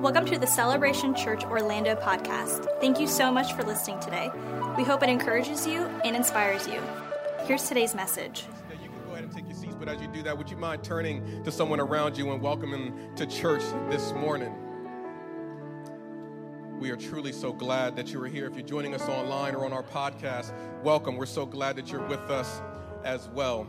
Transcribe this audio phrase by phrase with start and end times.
[0.00, 2.68] Welcome to the Celebration Church Orlando podcast.
[2.80, 4.30] Thank you so much for listening today.
[4.76, 6.82] We hope it encourages you and inspires you.
[7.44, 8.44] Here's today's message.
[8.70, 10.58] You can go ahead and take your seats, but as you do that, would you
[10.58, 14.54] mind turning to someone around you and welcoming to church this morning?
[16.78, 18.46] We are truly so glad that you are here.
[18.46, 20.52] If you're joining us online or on our podcast,
[20.82, 21.16] welcome.
[21.16, 22.60] We're so glad that you're with us
[23.02, 23.66] as well.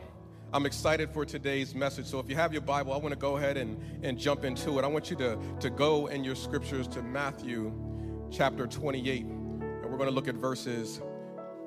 [0.54, 2.05] I'm excited for today's message.
[2.05, 4.79] So if you have your Bible, I want to go ahead and, and jump into
[4.79, 4.86] it.
[4.86, 7.74] I want you to, to go in your scriptures to Matthew
[8.32, 11.02] chapter 28, and we're going to look at verses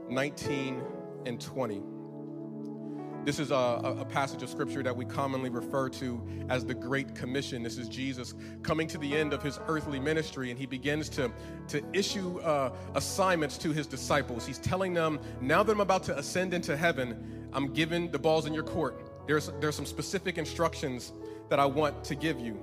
[0.09, 0.83] 19
[1.27, 1.83] and 20.
[3.25, 7.15] This is a, a, passage of scripture that we commonly refer to as the Great
[7.15, 7.63] Commission.
[7.63, 11.31] This is Jesus coming to the end of his earthly ministry, and he begins to,
[11.69, 14.47] to issue uh, assignments to his disciples.
[14.47, 18.47] He's telling them, Now that I'm about to ascend into heaven, I'm giving the balls
[18.47, 18.99] in your court.
[19.27, 21.13] There's, there's some specific instructions
[21.51, 22.59] that I want to give you.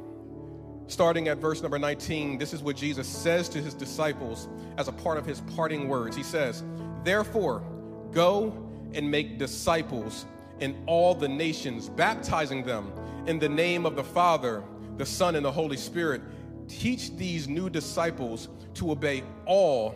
[0.87, 4.47] Starting at verse number 19, this is what Jesus says to his disciples
[4.77, 6.15] as a part of his parting words.
[6.15, 6.63] He says,
[7.03, 7.63] Therefore,
[8.11, 10.25] go and make disciples
[10.59, 12.91] in all the nations, baptizing them
[13.25, 14.63] in the name of the Father,
[14.97, 16.21] the Son, and the Holy Spirit.
[16.67, 19.95] Teach these new disciples to obey all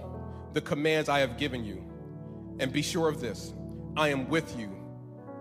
[0.54, 1.84] the commands I have given you.
[2.60, 3.54] And be sure of this
[3.98, 4.70] I am with you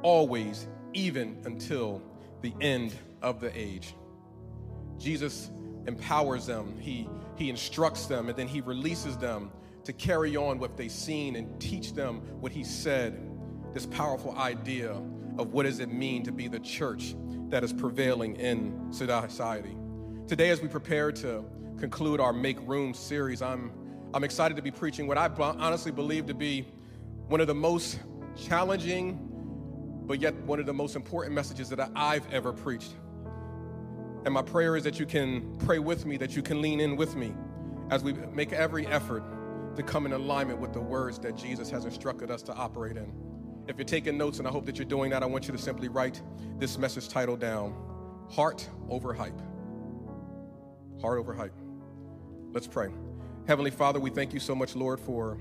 [0.02, 2.02] always, even until
[2.40, 3.94] the end of the age.
[4.98, 5.50] Jesus
[5.86, 9.50] empowers them, he, he instructs them, and then he releases them
[9.84, 13.29] to carry on what they've seen and teach them what he said.
[13.72, 14.90] This powerful idea
[15.38, 17.14] of what does it mean to be the church
[17.48, 19.76] that is prevailing in society.
[20.26, 21.44] Today, as we prepare to
[21.78, 23.72] conclude our Make Room series, I'm,
[24.14, 26.66] I'm excited to be preaching what I honestly believe to be
[27.28, 27.98] one of the most
[28.36, 29.30] challenging
[30.10, 32.94] but yet one of the most important messages that I've ever preached.
[34.24, 36.96] And my prayer is that you can pray with me, that you can lean in
[36.96, 37.32] with me
[37.92, 39.22] as we make every effort
[39.76, 43.12] to come in alignment with the words that Jesus has instructed us to operate in.
[43.68, 45.58] If you're taking notes, and I hope that you're doing that, I want you to
[45.58, 46.20] simply write
[46.58, 47.74] this message title down
[48.28, 49.40] Heart Over Hype.
[51.00, 51.54] Heart Over Hype.
[52.52, 52.90] Let's pray.
[53.46, 55.38] Heavenly Father, we thank you so much, Lord, for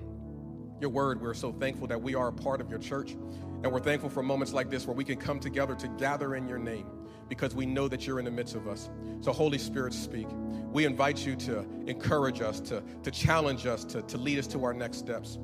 [0.80, 1.22] your word.
[1.22, 3.12] We're so thankful that we are a part of your church.
[3.12, 6.48] And we're thankful for moments like this where we can come together to gather in
[6.48, 6.88] your name
[7.28, 8.90] because we know that you're in the midst of us.
[9.22, 10.28] So, Holy Spirit, speak.
[10.72, 14.64] We invite you to encourage us, to, to challenge us, to, to lead us to
[14.64, 15.38] our next steps.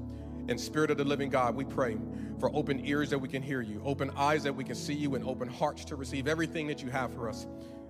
[0.47, 1.97] In Spirit of the living God, we pray
[2.39, 5.15] for open ears that we can hear you, open eyes that we can see you,
[5.15, 7.47] and open hearts to receive everything that you have for us.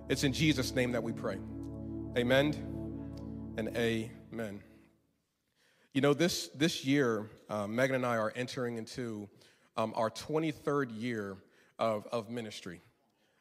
[0.08, 1.38] It's in Jesus' name that we pray.
[2.16, 2.54] Amen
[3.58, 4.62] and amen.
[5.92, 9.28] You know, this, this year, uh, Megan and I are entering into
[9.76, 11.36] um, our 23rd year
[11.78, 12.80] of, of ministry.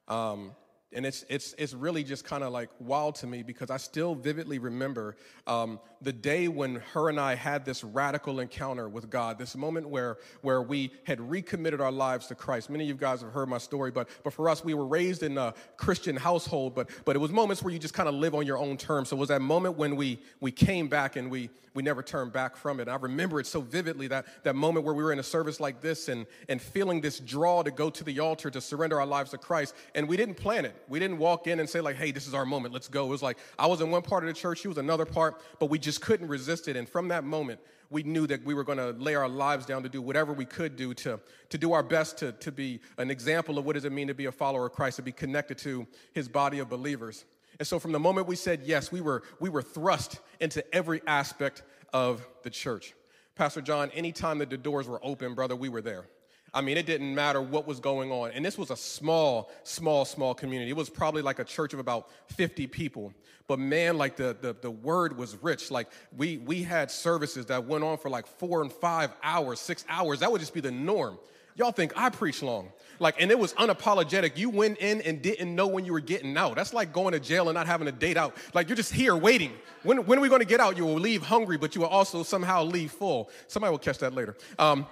[0.07, 0.51] Um,
[0.93, 4.15] and it's, it's, it's really just kind of like wild to me because I still
[4.15, 9.37] vividly remember um, the day when her and I had this radical encounter with God,
[9.37, 12.69] this moment where, where we had recommitted our lives to Christ.
[12.69, 15.23] Many of you guys have heard my story, but, but for us, we were raised
[15.23, 18.33] in a Christian household, but, but it was moments where you just kind of live
[18.33, 19.09] on your own terms.
[19.09, 22.31] So it was that moment when we, we came back and we, we never turned
[22.31, 22.87] back from it.
[22.87, 25.81] I remember it so vividly that, that moment where we were in a service like
[25.81, 29.31] this and, and feeling this draw to go to the altar to surrender our lives
[29.31, 29.75] to Christ.
[29.93, 30.75] And we didn't plan it.
[30.87, 33.05] We didn't walk in and say, like, hey, this is our moment, let's go.
[33.05, 35.41] It was like I was in one part of the church, she was another part,
[35.59, 36.75] but we just couldn't resist it.
[36.75, 37.59] And from that moment,
[37.89, 40.45] we knew that we were going to lay our lives down to do whatever we
[40.45, 41.19] could do to,
[41.49, 44.13] to do our best to, to be an example of what does it mean to
[44.13, 47.25] be a follower of Christ, to be connected to his body of believers.
[47.59, 51.01] And so from the moment we said yes, we were, we were thrust into every
[51.07, 51.63] aspect
[51.93, 52.93] of the church.
[53.35, 56.05] Pastor John, anytime that the doors were open, brother, we were there.
[56.55, 58.31] I mean, it didn't matter what was going on.
[58.31, 60.71] And this was a small, small, small community.
[60.71, 63.13] It was probably like a church of about 50 people.
[63.47, 65.69] But man, like the, the, the word was rich.
[65.69, 69.83] Like we, we had services that went on for like four and five hours, six
[69.89, 70.21] hours.
[70.21, 71.19] That would just be the norm.
[71.57, 72.71] Y'all think I preach long.
[72.99, 74.37] Like, and it was unapologetic.
[74.37, 76.55] You went in and didn't know when you were getting out.
[76.55, 78.35] That's like going to jail and not having a date out.
[78.53, 79.51] Like, you're just here waiting.
[79.83, 80.75] When, when are we going to get out?
[80.75, 83.29] You will leave hungry, but you will also somehow leave full.
[83.47, 84.35] Somebody will catch that later.
[84.59, 84.85] Um,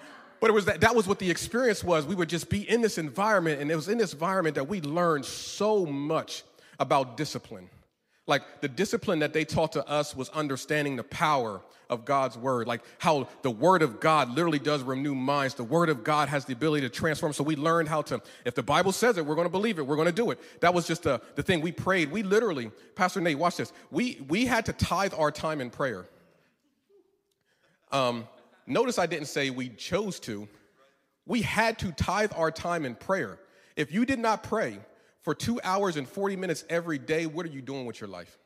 [0.44, 2.06] but it was that, that was what the experience was.
[2.06, 4.82] We would just be in this environment, and it was in this environment that we
[4.82, 6.44] learned so much
[6.80, 7.70] about discipline.
[8.28, 12.68] Like the discipline that they taught to us was understanding the power of God's word,
[12.68, 15.54] like how the word of God literally does renew minds.
[15.56, 17.32] The word of God has the ability to transform.
[17.32, 19.88] So we learned how to, if the Bible says it, we're going to believe it.
[19.88, 20.42] We're going to do it.
[20.60, 22.12] That was just the, the thing we prayed.
[22.12, 23.72] We literally, Pastor Nate, watch this.
[23.92, 26.06] We, we had to tithe our time in prayer.
[27.94, 28.28] Um,
[28.68, 30.48] notice I didn't say we chose to.
[31.26, 33.40] We had to tithe our time in prayer.
[33.76, 34.80] If you did not pray,
[35.22, 38.38] for two hours and 40 minutes every day, what are you doing with your life?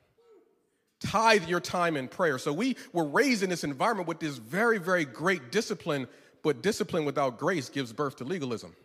[1.00, 2.38] tithe your time in prayer.
[2.38, 6.08] So we were raised in this environment with this very, very great discipline,
[6.44, 8.76] but discipline without grace gives birth to legalism.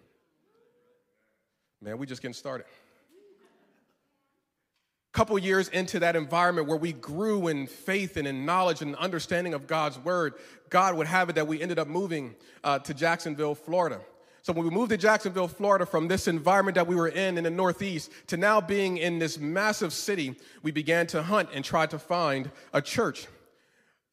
[1.81, 2.67] Man, we just getting started.
[5.13, 9.53] Couple years into that environment where we grew in faith and in knowledge and understanding
[9.53, 10.35] of God's word,
[10.71, 14.01] God would have it that we ended up moving uh, to Jacksonville, Florida.
[14.41, 17.45] So when we moved to Jacksonville, Florida, from this environment that we were in in
[17.45, 21.85] the Northeast to now being in this massive city, we began to hunt and try
[21.87, 23.27] to find a church.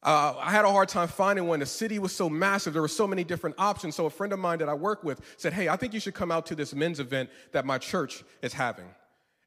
[0.02, 1.60] Uh, I had a hard time finding one.
[1.60, 3.96] The city was so massive, there were so many different options.
[3.96, 6.14] So a friend of mine that I work with said, Hey, I think you should
[6.14, 8.86] come out to this men's event that my church is having.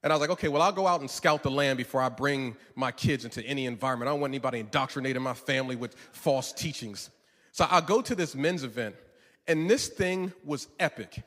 [0.03, 2.09] And I was like, okay, well, I'll go out and scout the land before I
[2.09, 4.09] bring my kids into any environment.
[4.09, 7.09] I don't want anybody indoctrinating my family with false teachings.
[7.53, 8.95] So I go to this men's event,
[9.47, 11.23] and this thing was epic.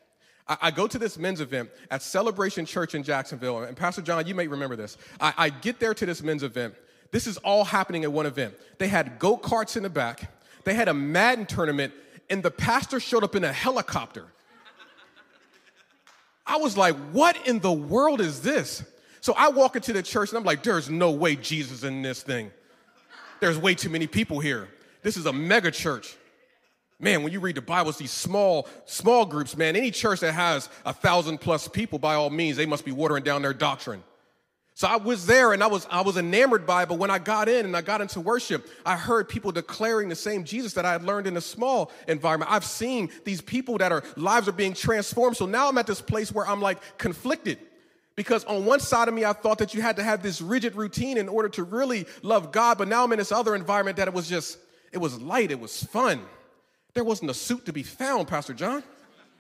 [0.47, 4.27] I, I, go to this men's event at Celebration Church in Jacksonville, and Pastor John,
[4.27, 4.99] you may remember this.
[5.21, 6.75] I, I get there to this men's event.
[7.13, 8.55] This is all happening at one event.
[8.79, 10.31] They had go karts in the back,
[10.65, 11.95] they had a Madden tournament,
[12.29, 14.27] and the pastor showed up in a helicopter.
[16.47, 18.85] I was like, what in the world is this?
[19.21, 22.23] So I walk into the church and I'm like, there's no way Jesus in this
[22.23, 22.51] thing.
[23.41, 24.69] There's way too many people here.
[25.03, 26.17] This is a mega church.
[26.99, 29.77] Man, when you read the Bible, it's these small, small groups, man.
[29.77, 33.23] Any church that has a thousand plus people, by all means, they must be watering
[33.23, 34.03] down their doctrine.
[34.77, 37.19] So I was there and I was, I was enamored by it, but when I
[37.19, 40.85] got in and I got into worship, I heard people declaring the same Jesus that
[40.85, 42.53] I had learned in a small environment.
[42.53, 45.39] I've seen these people that are lives are being transformed.
[45.39, 47.59] So now I'm at this place where I'm like conflicted.
[48.17, 50.77] Because on one side of me, I thought that you had to have this rigid
[50.77, 54.09] routine in order to really love God, but now I'm in this other environment that
[54.09, 54.59] it was just,
[54.93, 56.21] it was light, it was fun.
[56.93, 58.83] There wasn't a suit to be found, Pastor John.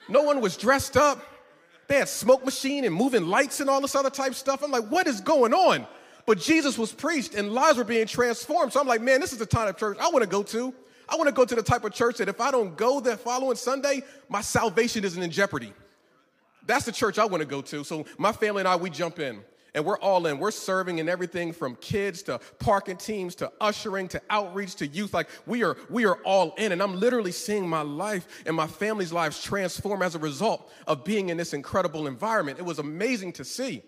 [0.08, 1.22] No one was dressed up.
[1.88, 4.62] They had smoke machine and moving lights and all this other type stuff.
[4.62, 5.86] I'm like, what is going on?
[6.26, 8.72] But Jesus was preached and lives were being transformed.
[8.72, 10.74] So I'm like, man, this is the kind of church I want to go to.
[11.08, 13.16] I want to go to the type of church that if I don't go the
[13.16, 15.72] following Sunday, my salvation isn't in jeopardy.
[16.66, 17.84] That's the church I want to go to.
[17.84, 19.40] So my family and I, we jump in
[19.76, 20.38] and we're all in.
[20.38, 25.12] We're serving in everything from kids to parking teams to ushering to outreach to youth.
[25.12, 26.72] Like we are, we are all in.
[26.72, 31.04] And I'm literally seeing my life and my family's lives transform as a result of
[31.04, 32.58] being in this incredible environment.
[32.58, 33.82] It was amazing to see.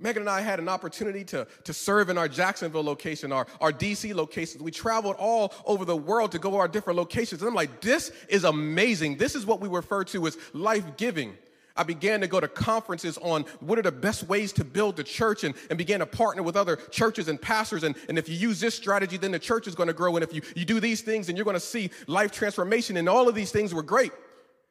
[0.00, 3.72] Megan and I had an opportunity to, to serve in our Jacksonville location, our, our
[3.72, 4.60] DC locations.
[4.60, 7.42] We traveled all over the world to go to our different locations.
[7.42, 9.18] And I'm like, this is amazing.
[9.18, 11.36] This is what we refer to as life giving.
[11.76, 15.04] I began to go to conferences on what are the best ways to build the
[15.04, 17.82] church and, and began to partner with other churches and pastors.
[17.82, 20.16] And, and if you use this strategy, then the church is going to grow.
[20.16, 22.96] And if you, you do these things, then you're going to see life transformation.
[22.96, 24.12] And all of these things were great.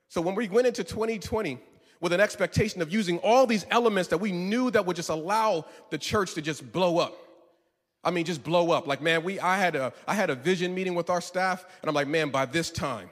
[0.09, 1.57] So when we went into 2020
[2.01, 5.65] with an expectation of using all these elements that we knew that would just allow
[5.89, 7.15] the church to just blow up.
[8.03, 8.87] I mean, just blow up.
[8.87, 11.87] Like, man, we I had a I had a vision meeting with our staff, and
[11.87, 13.11] I'm like, man, by this time,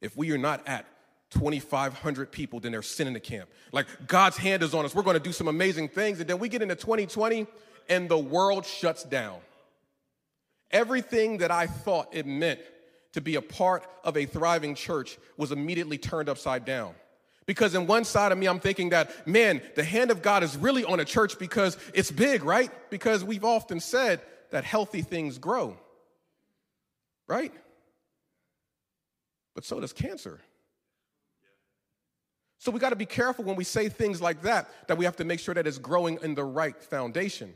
[0.00, 0.86] if we are not at
[1.32, 3.48] 2,500 people, then they're sending the camp.
[3.72, 4.94] Like God's hand is on us.
[4.94, 6.20] We're going to do some amazing things.
[6.20, 7.46] And then we get into 2020
[7.88, 9.38] and the world shuts down.
[10.70, 12.60] Everything that I thought it meant
[13.12, 16.94] to be a part of a thriving church was immediately turned upside down.
[17.44, 20.56] Because in one side of me, I'm thinking that, man, the hand of God is
[20.56, 22.70] really on a church because it's big, right?
[22.88, 24.20] Because we've often said
[24.50, 25.76] that healthy things grow,
[27.26, 27.52] right?
[29.54, 30.40] But so does cancer.
[32.62, 35.16] So we got to be careful when we say things like that, that we have
[35.16, 37.54] to make sure that it's growing in the right foundation.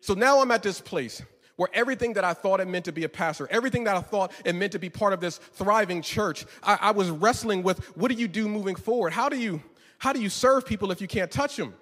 [0.00, 1.22] So now I'm at this place
[1.56, 4.30] where everything that I thought it meant to be a pastor, everything that I thought
[4.44, 8.10] it meant to be part of this thriving church, I, I was wrestling with what
[8.10, 9.14] do you do moving forward?
[9.14, 9.62] How do you
[9.96, 11.72] how do you serve people if you can't touch them?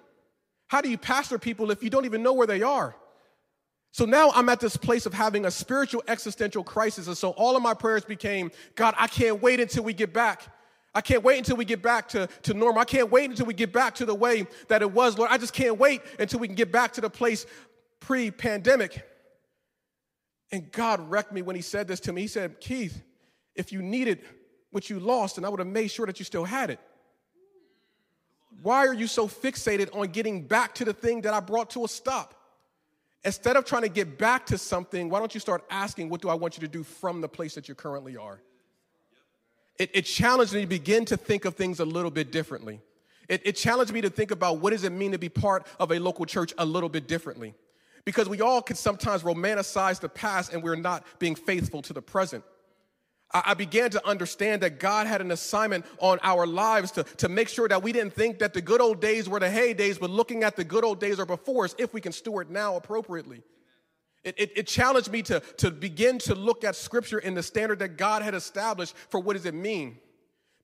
[0.69, 2.95] How do you pastor people if you don't even know where they are?
[3.91, 7.07] So now I'm at this place of having a spiritual existential crisis.
[7.07, 10.47] And so all of my prayers became, God, I can't wait until we get back
[10.93, 12.81] I can't wait until we get back to, to normal.
[12.81, 15.31] I can't wait until we get back to the way that it was, Lord.
[15.31, 17.45] I just can't wait until we can get back to the place
[17.99, 19.07] pre pandemic.
[20.51, 22.21] And God wrecked me when He said this to me.
[22.21, 23.01] He said, Keith,
[23.55, 24.19] if you needed
[24.71, 26.79] what you lost, and I would have made sure that you still had it.
[28.61, 31.85] Why are you so fixated on getting back to the thing that I brought to
[31.85, 32.35] a stop?
[33.23, 36.27] Instead of trying to get back to something, why don't you start asking, What do
[36.29, 38.41] I want you to do from the place that you currently are?
[39.77, 42.81] It, it challenged me to begin to think of things a little bit differently.
[43.27, 45.91] It, it challenged me to think about what does it mean to be part of
[45.91, 47.53] a local church a little bit differently.
[48.03, 52.01] Because we all can sometimes romanticize the past and we're not being faithful to the
[52.01, 52.43] present.
[53.33, 57.47] I began to understand that God had an assignment on our lives to, to make
[57.47, 60.43] sure that we didn't think that the good old days were the heydays, but looking
[60.43, 63.41] at the good old days are before us if we can steward now appropriately.
[64.23, 67.79] It, it, it, challenged me to, to begin to look at scripture in the standard
[67.79, 69.97] that God had established for what does it mean.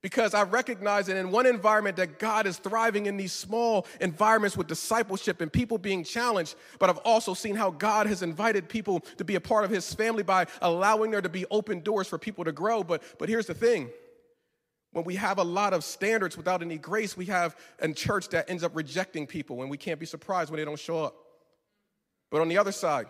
[0.00, 4.56] Because I recognize that in one environment that God is thriving in these small environments
[4.56, 9.00] with discipleship and people being challenged, but I've also seen how God has invited people
[9.16, 12.16] to be a part of his family by allowing there to be open doors for
[12.16, 12.84] people to grow.
[12.84, 13.90] But, but here's the thing.
[14.92, 18.48] When we have a lot of standards without any grace, we have a church that
[18.48, 21.16] ends up rejecting people and we can't be surprised when they don't show up.
[22.30, 23.06] But on the other side,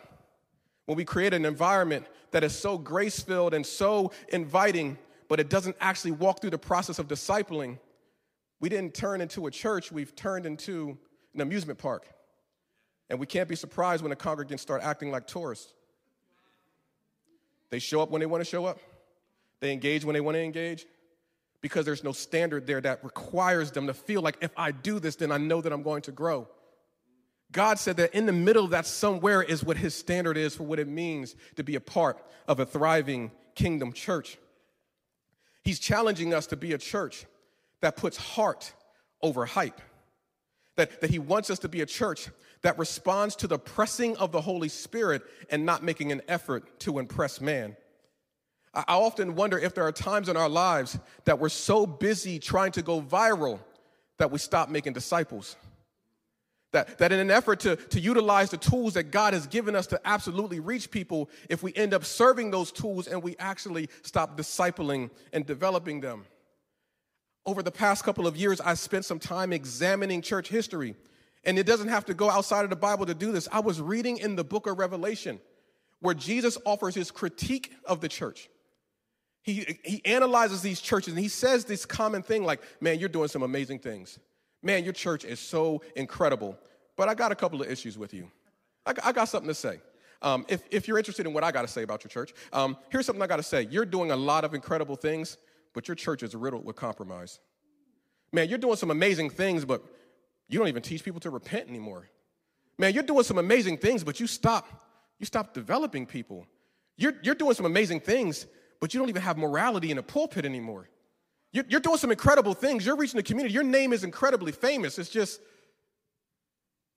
[0.89, 4.97] when we create an environment that is so grace filled and so inviting,
[5.29, 7.79] but it doesn't actually walk through the process of discipling,
[8.59, 10.97] we didn't turn into a church, we've turned into
[11.35, 12.07] an amusement park.
[13.11, 15.75] And we can't be surprised when the congregants start acting like tourists.
[17.69, 18.79] They show up when they want to show up,
[19.61, 20.87] they engage when they want to engage,
[21.61, 25.17] because there's no standard there that requires them to feel like if I do this,
[25.17, 26.49] then I know that I'm going to grow.
[27.51, 30.65] God said that in the middle of that somewhere is what his standard is for
[30.65, 34.39] what it means to be a part of a thriving kingdom church.
[35.65, 37.27] He's challenging us to be a church
[37.81, 38.73] that puts heart
[39.23, 39.81] over hype.
[40.77, 42.29] That, that he wants us to be a church
[42.63, 46.99] that responds to the pressing of the Holy Spirit and not making an effort to
[46.99, 47.77] impress man.
[48.75, 52.39] I, I often wonder if there are times in our lives that we're so busy
[52.39, 53.59] trying to go viral
[54.19, 55.57] that we stop making disciples.
[56.73, 59.87] That, that in an effort to, to utilize the tools that God has given us
[59.87, 64.37] to absolutely reach people, if we end up serving those tools and we actually stop
[64.37, 66.27] discipling and developing them.
[67.47, 70.95] Over the past couple of years, I spent some time examining church history.
[71.45, 73.49] And it doesn't have to go outside of the Bible to do this.
[73.51, 75.41] I was reading in the book of Revelation
[76.01, 78.51] where Jesus offers his critique of the church.
[79.43, 83.29] He, he analyzes these churches and he says this common thing like, man, you're doing
[83.29, 84.19] some amazing things.
[84.63, 86.59] Man, your church is so incredible.
[86.97, 88.29] But I got a couple of issues with you.
[88.85, 89.81] I, I got something to say.
[90.21, 92.77] Um, if, if you're interested in what I got to say about your church, um,
[92.91, 93.69] here's something I got to say.
[93.71, 95.37] You're doing a lot of incredible things,
[95.75, 97.39] but your church is riddled with compromise.
[98.33, 99.83] Man, you're doing some amazing things, but
[100.49, 102.09] you don't even teach people to repent anymore.
[102.79, 104.67] Man, you're doing some amazing things, but you stop,
[105.21, 106.47] you stop developing people.
[106.97, 108.47] You're, you're doing some amazing things,
[108.81, 110.89] but you don't even have morality in a pulpit anymore.
[111.53, 112.85] You're, doing some incredible things.
[112.85, 113.55] You're reaching the community.
[113.55, 114.99] Your name is incredibly famous.
[114.99, 115.41] It's just,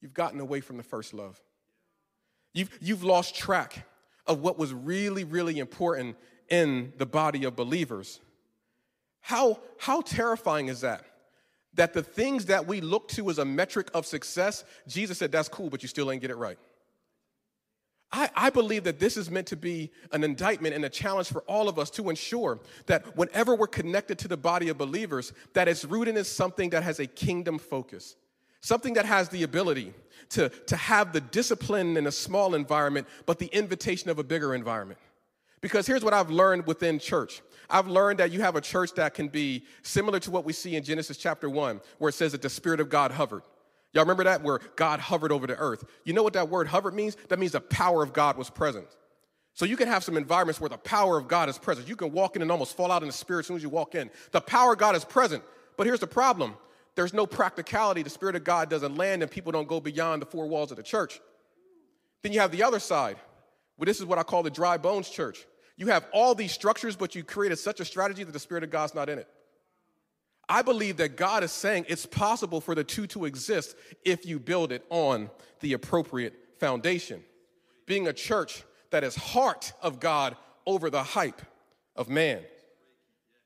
[0.02, 1.42] you've gotten away from the first love.
[2.54, 3.88] You've, you've lost track
[4.28, 6.18] of what was really, really important
[6.50, 8.20] in the body of believers.
[9.22, 11.06] How, how terrifying is that?
[11.76, 15.48] That the things that we look to as a metric of success, Jesus said, that's
[15.48, 16.58] cool, but you still ain't get it right.
[18.14, 21.42] I, I, believe that this is meant to be an indictment and a challenge for
[21.44, 25.68] all of us to ensure that whenever we're connected to the body of believers, that
[25.68, 28.18] it's rooted in something that has a kingdom focus,
[28.60, 29.94] something that has the ability
[30.30, 34.54] to, to have the discipline in a small environment, but the invitation of a bigger
[34.56, 35.00] environment.
[35.62, 37.42] Because here's what I've learned within church.
[37.70, 40.76] I've learned that you have a church that can be similar to what we see
[40.76, 43.44] in Genesis chapter 1, where it says that the Spirit of God hovered.
[43.94, 44.42] Y'all remember that?
[44.42, 45.84] Where God hovered over the earth.
[46.06, 47.18] You know what that word hovered means?
[47.30, 48.88] That means the power of God was present.
[49.54, 51.88] So you can have some environments where the power of God is present.
[51.88, 53.70] You can walk in and almost fall out in the spirit as soon as you
[53.70, 54.10] walk in.
[54.32, 55.44] The power of God is present.
[55.78, 56.56] But here's the problem
[56.96, 58.04] there's no practicality.
[58.04, 60.78] The Spirit of God doesn't land and people don't go beyond the four walls of
[60.78, 61.20] the church.
[62.22, 63.18] Then you have the other side.
[63.78, 65.46] Well, this is what I call the dry bones church.
[65.78, 68.70] You have all these structures, but you created such a strategy that the Spirit of
[68.70, 69.28] God's not in it.
[70.52, 74.38] I believe that God is saying it's possible for the two to exist if you
[74.38, 75.30] build it on
[75.62, 77.24] the appropriate foundation.
[77.86, 81.42] Being a church that is heart of God over the hype
[81.96, 82.42] of man.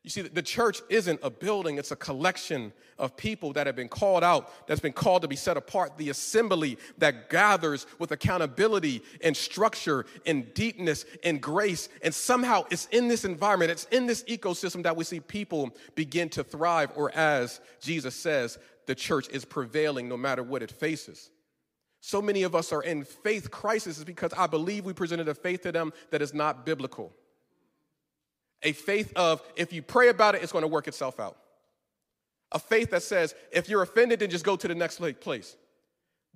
[0.06, 3.90] You see, the church isn't a building, it's a collection of people that have been
[3.90, 5.98] called out, that's been called to be set apart.
[5.98, 11.90] The assembly that gathers with accountability and structure and deepness and grace.
[12.04, 16.30] And somehow it's in this environment, it's in this ecosystem that we see people begin
[16.30, 21.32] to thrive, or as Jesus says, the church is prevailing no matter what it faces.
[22.00, 25.64] So many of us are in faith crisis because I believe we presented a faith
[25.64, 27.12] to them that is not biblical
[28.66, 31.38] a faith of if you pray about it, it's going to work itself out.
[32.52, 35.56] A faith that says if you're offended, then just go to the next place.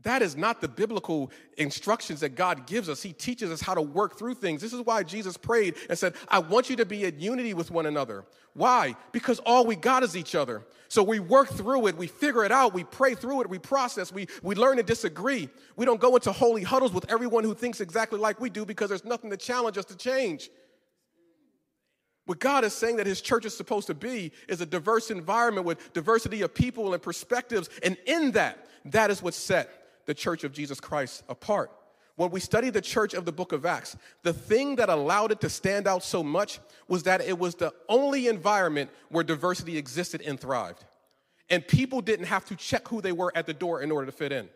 [0.04, 3.02] That is not the biblical instructions that God gives us.
[3.02, 4.62] He teaches us how to work through things.
[4.62, 7.70] This is why Jesus prayed and said, I want you to be in unity with
[7.70, 8.24] one another.
[8.54, 8.96] Why?
[9.12, 10.66] Because all we got is each other.
[10.88, 14.12] So we work through it, we figure it out, we pray through it, we process,
[14.12, 15.50] we, we learn to disagree.
[15.76, 18.90] We don't go into holy huddles with everyone who thinks exactly like we do because
[18.90, 20.50] there's nothing to challenge us to change.
[22.30, 25.66] What God is saying that His church is supposed to be is a diverse environment
[25.66, 27.72] with diversity of people and perspectives.
[27.82, 31.72] And in that, that is what set the church of Jesus Christ apart.
[32.18, 35.42] when we study the church of the book of Acts, the thing that allowed it
[35.42, 40.22] to stand out so much was that it was the only environment where diversity existed
[40.22, 40.86] and thrived.
[41.50, 44.12] And people didn't have to check who they were at the door in order to
[44.12, 44.50] fit in.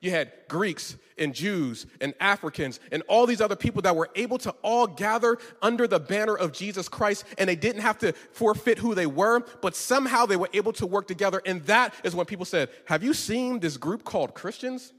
[0.00, 4.38] You had Greeks and Jews and Africans and all these other people that were able
[4.38, 8.78] to all gather under the banner of Jesus Christ, and they didn't have to forfeit
[8.78, 11.42] who they were, but somehow they were able to work together.
[11.44, 14.94] And that is when people said, Have you seen this group called Christians?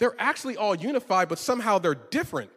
[0.00, 2.50] They're actually all unified, but somehow they're different.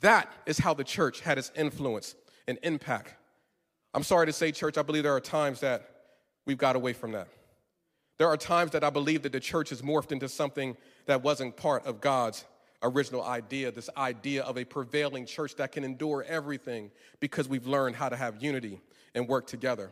[0.00, 3.14] That is how the church had its influence and impact.
[3.94, 5.88] I'm sorry to say, church, I believe there are times that
[6.44, 7.28] we've got away from that.
[8.18, 11.56] There are times that I believe that the church has morphed into something that wasn't
[11.56, 12.44] part of God's
[12.82, 17.96] original idea, this idea of a prevailing church that can endure everything because we've learned
[17.96, 18.80] how to have unity
[19.14, 19.90] and work together.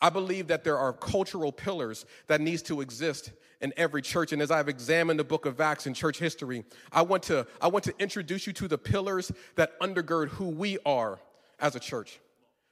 [0.00, 4.40] I believe that there are cultural pillars that needs to exist in every church and
[4.40, 7.84] as I've examined the book of Acts and church history, I want to I want
[7.86, 11.18] to introduce you to the pillars that undergird who we are
[11.58, 12.20] as a church.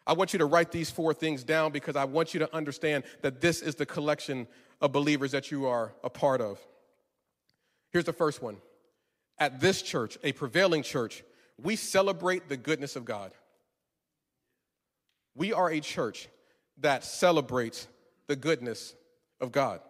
[0.07, 3.05] I want you to write these four things down because I want you to understand
[3.23, 4.47] that this is the collection
[4.81, 6.61] of believers that you are a part of.
[7.93, 8.59] Here's the first one.
[9.39, 11.25] At this church, a prevailing church,
[11.61, 13.33] we celebrate the goodness of God.
[15.35, 16.29] We are a church
[16.79, 17.89] that celebrates
[18.27, 18.95] the goodness
[19.41, 19.81] of God.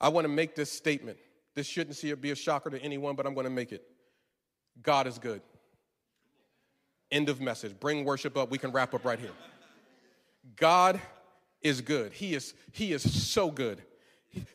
[0.00, 1.18] I want to make this statement.
[1.54, 3.82] This shouldn't be a shocker to anyone, but I'm going to make it.
[4.80, 5.42] God is good.
[7.10, 7.78] End of message.
[7.78, 8.50] Bring worship up.
[8.50, 9.32] We can wrap up right here.
[10.56, 11.00] God
[11.62, 12.12] is good.
[12.12, 13.82] He is, he is so good.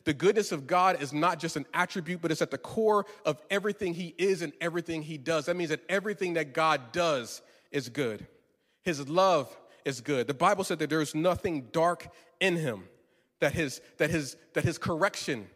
[0.04, 3.42] The goodness of God is not just an attribute, but it's at the core of
[3.50, 5.46] everything He is and everything He does.
[5.46, 8.26] That means that everything that God does is good.
[8.82, 10.26] His love is good.
[10.26, 12.08] The Bible said that there's nothing dark
[12.40, 12.84] in Him,
[13.40, 15.48] that His, that his, that his correction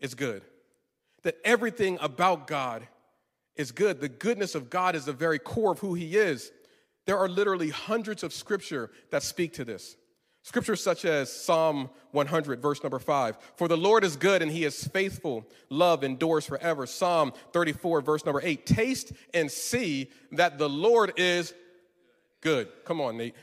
[0.00, 0.42] is good,
[1.22, 2.86] that everything about God
[3.56, 4.00] is good.
[4.00, 6.50] The goodness of God is the very core of who He is.
[7.06, 9.96] There are literally hundreds of scripture that speak to this.
[10.42, 13.36] Scriptures such as Psalm 100, verse number 5.
[13.56, 15.46] For the Lord is good and he is faithful.
[15.68, 16.86] Love endures forever.
[16.86, 18.64] Psalm 34, verse number 8.
[18.64, 21.52] Taste and see that the Lord is
[22.40, 22.68] good.
[22.86, 23.34] Come on, Nate.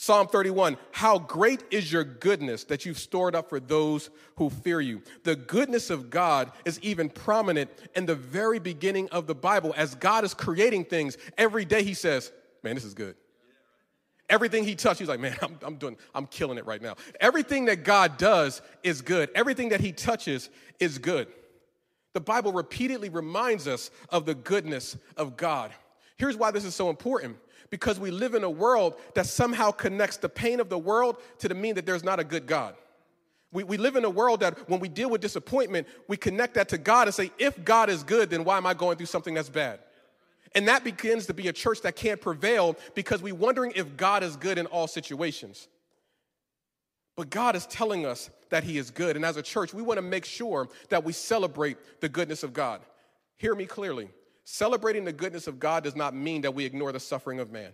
[0.00, 4.80] Psalm 31, how great is your goodness that you've stored up for those who fear
[4.80, 5.02] you.
[5.24, 9.74] The goodness of God is even prominent in the very beginning of the Bible.
[9.76, 12.30] As God is creating things, every day He says,
[12.62, 13.16] Man, this is good.
[14.28, 16.94] Everything He touches, He's like, Man, I'm, I'm doing, I'm killing it right now.
[17.18, 21.26] Everything that God does is good, everything that He touches is good.
[22.14, 25.72] The Bible repeatedly reminds us of the goodness of God.
[26.18, 27.36] Here's why this is so important
[27.70, 31.48] because we live in a world that somehow connects the pain of the world to
[31.48, 32.74] the mean that there's not a good God.
[33.50, 36.68] We, we live in a world that when we deal with disappointment, we connect that
[36.70, 39.34] to God and say, if God is good, then why am I going through something
[39.34, 39.80] that's bad?
[40.54, 44.22] And that begins to be a church that can't prevail because we're wondering if God
[44.22, 45.68] is good in all situations.
[47.16, 49.16] But God is telling us that He is good.
[49.16, 52.52] And as a church, we want to make sure that we celebrate the goodness of
[52.52, 52.80] God.
[53.36, 54.08] Hear me clearly.
[54.50, 57.70] Celebrating the goodness of God does not mean that we ignore the suffering of man.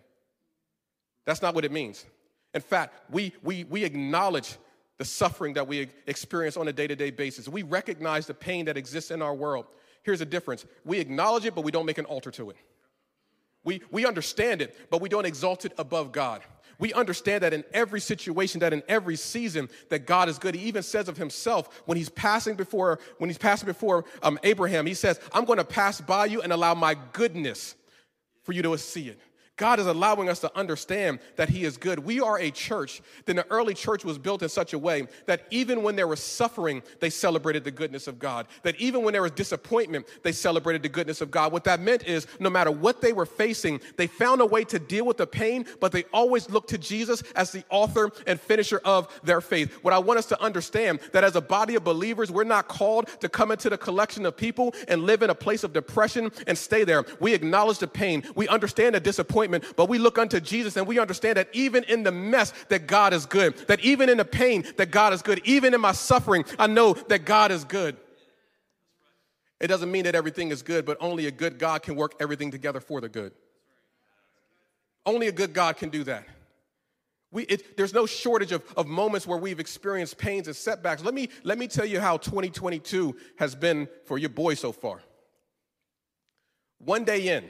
[1.25, 2.05] That's not what it means.
[2.53, 4.57] In fact, we, we, we acknowledge
[4.99, 7.49] the suffering that we experience on a day to day basis.
[7.49, 9.67] We recognize the pain that exists in our world.
[10.03, 12.57] Here's the difference we acknowledge it, but we don't make an altar to it.
[13.63, 16.43] We, we understand it, but we don't exalt it above God
[16.79, 20.55] we understand that in every situation, that in every season, that God is good.
[20.55, 24.87] He even says of himself when he's passing before, when he's passing before um, Abraham,
[24.87, 27.75] he says, I'm going to pass by you and allow my goodness
[28.43, 29.21] for you to see it.
[29.57, 32.01] God is allowing us to understand that He is good.
[32.01, 33.01] We are a church.
[33.25, 36.21] Then the early church was built in such a way that even when there was
[36.21, 38.49] suffering, they celebrated the goodness of God.
[38.64, 41.53] That even when there was disappointment, they celebrated the goodness of God.
[41.53, 44.79] What that meant is no matter what they were facing, they found a way to
[44.81, 48.81] deal with the pain, but they always looked to Jesus as the author and finisher
[48.85, 49.73] of their faith.
[49.83, 53.09] What I want us to understand that as a body of believers, we're not called
[53.21, 56.59] to come into the collection of people and live in a place of depression and
[56.59, 57.05] stay there.
[57.21, 58.25] We acknowledge the pain.
[58.35, 61.85] We understand the disappointment disappointment, but we look unto Jesus and we understand that even
[61.85, 63.57] in the mess, that God is good.
[63.69, 65.41] That even in the pain, that God is good.
[65.45, 67.97] Even in my suffering, I know that God is good.
[69.61, 72.51] It doesn't mean that everything is good, but only a good God can work everything
[72.51, 73.33] together for the good.
[75.07, 76.27] Only a good God can do that.
[77.31, 81.03] We, it, there's no shortage of, of moments where we've experienced pains and setbacks.
[81.03, 85.03] Let me, let me tell you how 2022 has been for your boy so far.
[86.79, 87.45] One day in,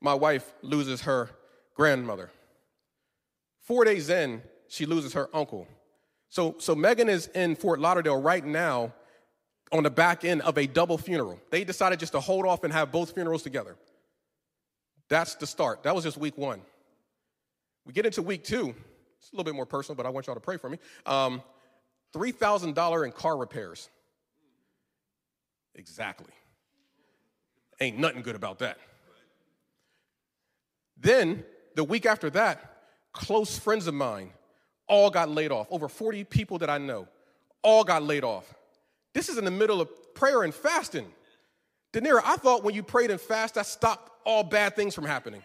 [0.00, 1.30] my wife loses her
[1.74, 2.30] grandmother.
[3.60, 5.66] Four days in, she loses her uncle.
[6.28, 8.92] So, so Megan is in Fort Lauderdale right now,
[9.72, 11.38] on the back end of a double funeral.
[11.50, 13.76] They decided just to hold off and have both funerals together.
[15.08, 15.82] That's the start.
[15.84, 16.60] That was just week one.
[17.84, 18.74] We get into week two.
[19.18, 20.78] It's a little bit more personal, but I want y'all to pray for me.
[21.06, 21.42] Um,
[22.14, 23.88] $3,000 in car repairs.
[25.74, 26.32] Exactly.
[27.80, 28.78] Ain't nothing good about that.
[31.00, 32.82] Then, the week after that,
[33.12, 34.30] close friends of mine
[34.86, 35.66] all got laid off.
[35.70, 37.08] Over 40 people that I know
[37.62, 38.54] all got laid off.
[39.14, 41.06] This is in the middle of prayer and fasting.
[41.92, 45.42] Danira, I thought when you prayed and fast, that stopped all bad things from happening.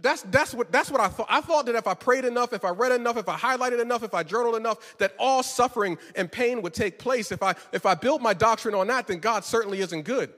[0.00, 1.26] That's, that's, what, that's what I thought.
[1.30, 4.02] I thought that if I prayed enough, if I read enough, if I highlighted enough,
[4.02, 7.32] if I journaled enough, that all suffering and pain would take place.
[7.32, 10.32] If I, if I built my doctrine on that, then God certainly isn't good.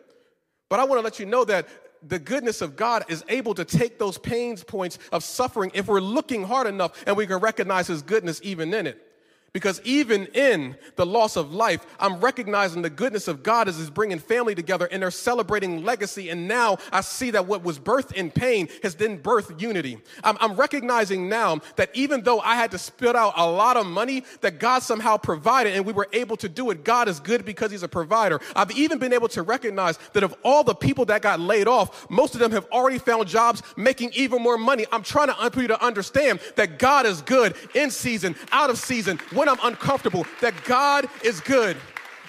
[0.68, 1.66] But I want to let you know that
[2.06, 6.00] the goodness of God is able to take those pains points of suffering if we're
[6.00, 9.07] looking hard enough and we can recognize His goodness even in it.
[9.52, 13.90] Because even in the loss of life, I'm recognizing the goodness of God as He's
[13.90, 16.28] bringing family together and they're celebrating legacy.
[16.28, 19.98] And now I see that what was birthed in pain has then birthed unity.
[20.22, 23.86] I'm, I'm, recognizing now that even though I had to spit out a lot of
[23.86, 26.84] money, that God somehow provided and we were able to do it.
[26.84, 28.40] God is good because He's a provider.
[28.56, 32.10] I've even been able to recognize that of all the people that got laid off,
[32.10, 34.84] most of them have already found jobs making even more money.
[34.92, 39.18] I'm trying to you to understand that God is good in season, out of season
[39.38, 41.76] when I'm uncomfortable, that God is good.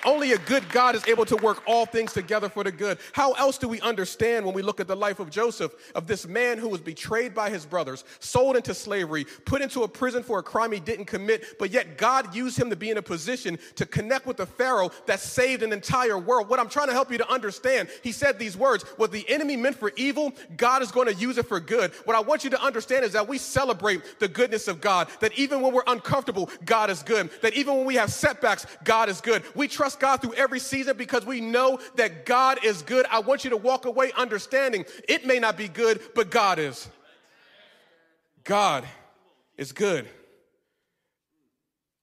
[0.05, 2.99] Only a good God is able to work all things together for the good.
[3.13, 6.27] How else do we understand when we look at the life of Joseph, of this
[6.27, 10.39] man who was betrayed by his brothers, sold into slavery, put into a prison for
[10.39, 13.59] a crime he didn't commit, but yet God used him to be in a position
[13.75, 16.49] to connect with the Pharaoh that saved an entire world?
[16.49, 19.57] What I'm trying to help you to understand, he said these words what the enemy
[19.57, 21.91] meant for evil, God is going to use it for good.
[22.05, 25.37] What I want you to understand is that we celebrate the goodness of God, that
[25.37, 29.19] even when we're uncomfortable, God is good, that even when we have setbacks, God is
[29.19, 29.43] good.
[29.55, 33.07] We trust trust God through every season because we know that God is good.
[33.09, 36.87] I want you to walk away understanding it may not be good, but God is.
[38.43, 38.85] God
[39.57, 40.07] is good.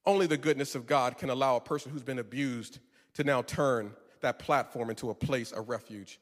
[0.04, 2.80] Only the goodness of God can allow a person who's been abused
[3.14, 6.18] to now turn that platform into a place of refuge.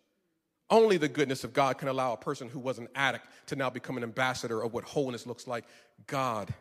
[0.68, 3.70] Only the goodness of God can allow a person who was an addict to now
[3.70, 5.64] become an ambassador of what wholeness looks like.
[6.06, 6.52] God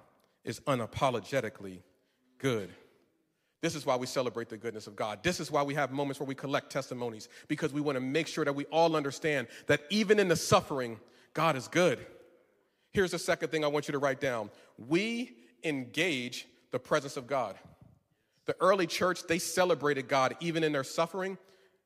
[0.45, 1.79] is unapologetically
[2.37, 2.69] good.
[3.63, 5.23] This is why we celebrate the goodness of God.
[5.23, 8.27] This is why we have moments where we collect testimonies because we want to make
[8.27, 10.99] sure that we all understand that even in the suffering,
[11.33, 12.05] God is good.
[12.91, 17.25] Here's the second thing I want you to write down we engage the presence of
[17.25, 17.55] God.
[18.47, 21.37] The early church, they celebrated God even in their suffering.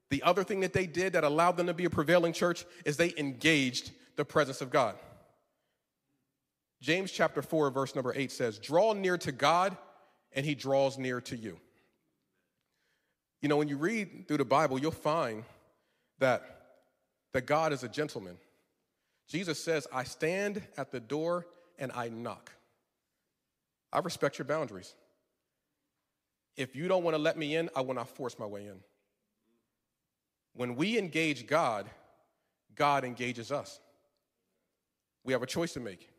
[0.09, 2.97] The other thing that they did that allowed them to be a prevailing church is
[2.97, 4.95] they engaged the presence of God.
[6.81, 9.77] James chapter 4, verse number 8 says, Draw near to God,
[10.33, 11.59] and he draws near to you.
[13.41, 15.43] You know, when you read through the Bible, you'll find
[16.19, 16.43] that,
[17.33, 18.37] that God is a gentleman.
[19.27, 21.45] Jesus says, I stand at the door
[21.77, 22.51] and I knock.
[23.91, 24.95] I respect your boundaries.
[26.55, 28.79] If you don't want to let me in, I will not force my way in.
[30.53, 31.87] When we engage God,
[32.73, 33.79] God engages us.
[35.23, 36.09] We have a choice to make.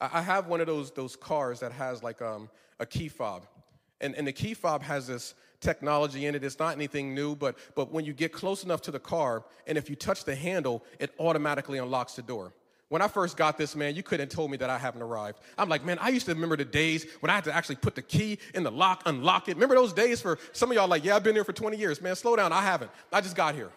[0.00, 3.46] I have one of those, those cars that has like um, a key fob.
[4.00, 6.44] And, and the key fob has this technology in it.
[6.44, 9.76] It's not anything new, but, but when you get close enough to the car, and
[9.76, 12.52] if you touch the handle, it automatically unlocks the door.
[12.88, 15.40] When I first got this, man, you couldn't have told me that I haven't arrived.
[15.58, 17.96] I'm like, man, I used to remember the days when I had to actually put
[17.96, 19.56] the key in the lock, unlock it.
[19.56, 22.00] Remember those days for some of y'all like, yeah, I've been here for 20 years.
[22.00, 22.52] Man, slow down.
[22.52, 22.92] I haven't.
[23.12, 23.70] I just got here.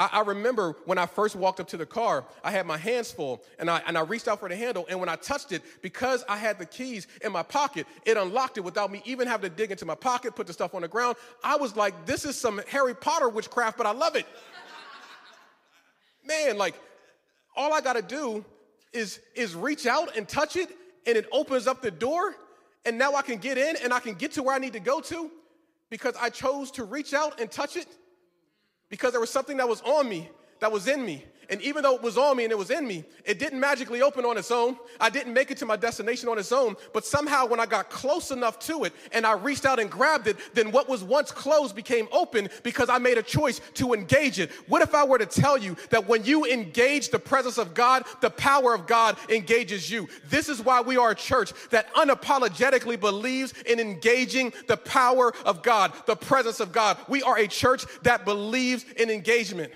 [0.00, 3.12] I, I, remember when I first walked up to the car, I had my hands
[3.12, 4.86] full and I, and I reached out for the handle.
[4.88, 8.56] And when I touched it, because I had the keys in my pocket, it unlocked
[8.56, 10.88] it without me even having to dig into my pocket, put the stuff on the
[10.88, 11.16] ground.
[11.44, 14.24] I was like, this is some Harry Potter witchcraft, but I love it.
[16.26, 16.76] Man, like,
[17.54, 18.42] all I gotta do
[18.94, 20.70] is, is reach out and touch it,
[21.06, 22.34] and it opens up the door.
[22.86, 24.80] And now I can get in and I can get to where I need to
[24.80, 25.30] go to
[25.90, 27.86] because I chose to reach out and touch it
[28.90, 30.28] because there was something that was on me,
[30.60, 31.24] that was in me.
[31.50, 34.02] And even though it was on me and it was in me, it didn't magically
[34.02, 34.76] open on its own.
[35.00, 36.76] I didn't make it to my destination on its own.
[36.92, 40.28] But somehow, when I got close enough to it and I reached out and grabbed
[40.28, 44.38] it, then what was once closed became open because I made a choice to engage
[44.38, 44.52] it.
[44.68, 48.04] What if I were to tell you that when you engage the presence of God,
[48.20, 50.08] the power of God engages you?
[50.28, 55.64] This is why we are a church that unapologetically believes in engaging the power of
[55.64, 56.96] God, the presence of God.
[57.08, 59.72] We are a church that believes in engagement.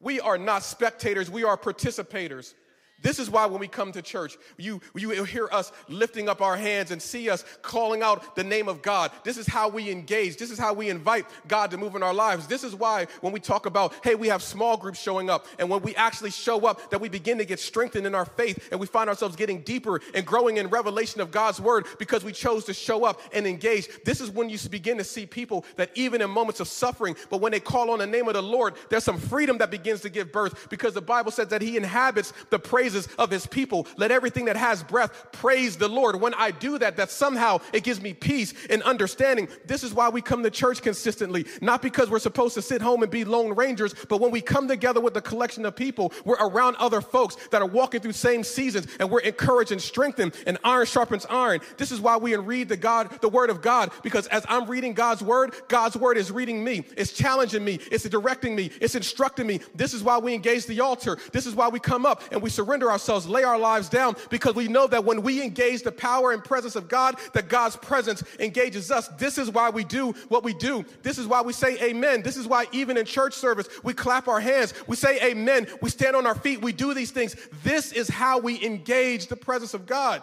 [0.00, 2.54] We are not spectators, we are participators.
[3.00, 6.56] This is why when we come to church, you, you hear us lifting up our
[6.56, 9.12] hands and see us calling out the name of God.
[9.24, 10.36] This is how we engage.
[10.36, 12.46] This is how we invite God to move in our lives.
[12.46, 15.70] This is why when we talk about, hey, we have small groups showing up, and
[15.70, 18.80] when we actually show up, that we begin to get strengthened in our faith and
[18.80, 22.64] we find ourselves getting deeper and growing in revelation of God's word because we chose
[22.64, 23.88] to show up and engage.
[24.04, 27.40] This is when you begin to see people that even in moments of suffering, but
[27.40, 30.08] when they call on the name of the Lord, there's some freedom that begins to
[30.08, 33.86] give birth because the Bible says that He inhabits the praise praises of his people.
[33.98, 36.20] Let everything that has breath praise the Lord.
[36.20, 39.48] When I do that, that somehow it gives me peace and understanding.
[39.66, 43.02] This is why we come to church consistently, not because we're supposed to sit home
[43.02, 46.36] and be lone rangers, but when we come together with a collection of people, we're
[46.36, 50.56] around other folks that are walking through same seasons and we're encouraged and strengthened and
[50.64, 51.60] iron sharpens iron.
[51.76, 54.94] This is why we read the God, the word of God, because as I'm reading
[54.94, 56.84] God's word, God's word is reading me.
[56.96, 57.80] It's challenging me.
[57.92, 58.70] It's directing me.
[58.80, 59.60] It's instructing me.
[59.74, 61.18] This is why we engage the altar.
[61.32, 64.14] This is why we come up and we surrender surrender ourselves, lay our lives down,
[64.30, 67.76] because we know that when we engage the power and presence of God, that God's
[67.76, 69.08] presence engages us.
[69.18, 70.84] This is why we do what we do.
[71.02, 72.22] This is why we say amen.
[72.22, 75.90] This is why even in church service, we clap our hands, we say amen, we
[75.90, 77.34] stand on our feet, we do these things.
[77.64, 80.22] This is how we engage the presence of God.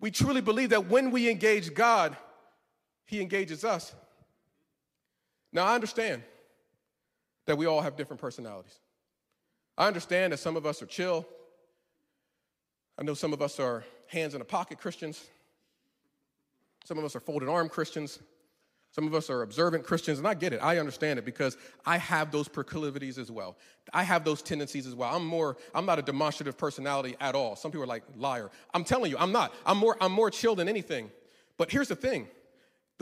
[0.00, 2.16] We truly believe that when we engage God,
[3.06, 3.94] He engages us.
[5.52, 6.22] Now, I understand
[7.46, 8.78] that we all have different personalities.
[9.76, 11.26] I understand that some of us are chill.
[12.98, 15.24] I know some of us are hands in a pocket Christians.
[16.84, 18.18] Some of us are folded arm Christians.
[18.90, 20.58] Some of us are observant Christians, and I get it.
[20.62, 21.56] I understand it because
[21.86, 23.56] I have those proclivities as well.
[23.94, 25.16] I have those tendencies as well.
[25.16, 27.56] I'm more, I'm not a demonstrative personality at all.
[27.56, 28.50] Some people are like, liar.
[28.74, 29.54] I'm telling you, I'm not.
[29.64, 31.10] I'm more, I'm more chill than anything.
[31.56, 32.28] But here's the thing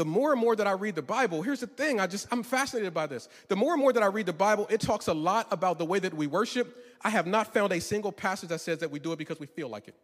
[0.00, 2.42] the more and more that I read the Bible, here's the thing, I just I'm
[2.42, 3.28] fascinated by this.
[3.48, 5.84] The more and more that I read the Bible, it talks a lot about the
[5.84, 6.74] way that we worship.
[7.02, 9.44] I have not found a single passage that says that we do it because we
[9.44, 9.94] feel like it.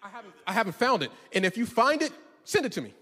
[0.00, 1.10] I haven't, I haven't found it.
[1.32, 2.12] And if you find it,
[2.44, 2.94] send it to me.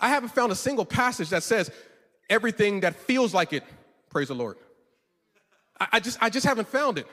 [0.00, 1.70] I haven't found a single passage that says
[2.28, 3.62] everything that feels like it,
[4.10, 4.56] praise the Lord.
[5.78, 7.06] I, I just I just haven't found it.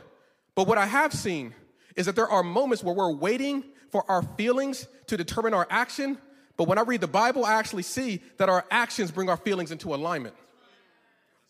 [0.56, 1.54] But what I have seen
[1.96, 6.18] is that there are moments where we're waiting for our feelings to determine our action.
[6.58, 9.72] But when I read the Bible, I actually see that our actions bring our feelings
[9.72, 10.36] into alignment.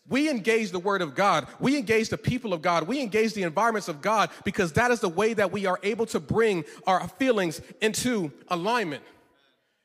[0.08, 1.46] We engage the Word of God.
[1.60, 2.88] We engage the people of God.
[2.88, 6.06] We engage the environments of God because that is the way that we are able
[6.06, 9.04] to bring our feelings into alignment.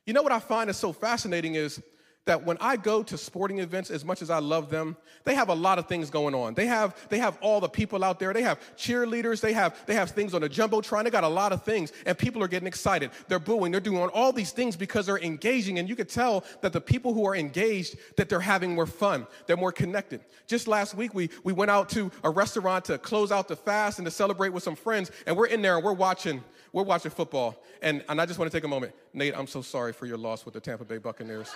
[0.05, 1.81] You know what I find is so fascinating is
[2.25, 5.49] that when I go to sporting events, as much as I love them, they have
[5.49, 6.55] a lot of things going on.
[6.55, 8.33] They have, they have all the people out there.
[8.33, 9.41] They have cheerleaders.
[9.41, 11.03] They have, they have things on the jumbotron.
[11.03, 13.11] They got a lot of things, and people are getting excited.
[13.27, 13.71] They're booing.
[13.71, 17.13] They're doing all these things because they're engaging, and you can tell that the people
[17.13, 19.27] who are engaged that they're having more fun.
[19.45, 20.21] They're more connected.
[20.47, 23.99] Just last week, we we went out to a restaurant to close out the fast
[23.99, 26.43] and to celebrate with some friends, and we're in there and we're watching
[26.75, 28.91] we're watching football, and, and I just want to take a moment.
[29.13, 31.55] Nate, I'm so sorry for your loss with the Tampa Bay Buccaneers.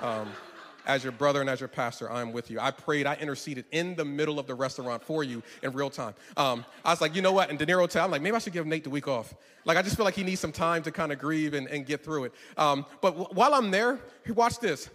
[0.00, 0.28] Um,
[0.86, 2.60] as your brother and as your pastor, I'm with you.
[2.60, 6.14] I prayed, I interceded in the middle of the restaurant for you in real time.
[6.36, 7.50] Um, I was like, you know what?
[7.50, 9.34] And De Niro tell, I'm like, maybe I should give Nate the week off.
[9.64, 11.84] Like, I just feel like he needs some time to kind of grieve and, and
[11.84, 12.32] get through it.
[12.56, 14.88] Um, but w- while I'm there, watch this.